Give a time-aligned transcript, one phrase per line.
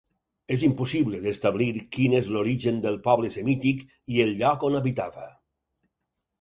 [0.53, 1.67] És impossible d'establir
[1.97, 5.31] quin és l'origen del poble semític i el lloc on habitava.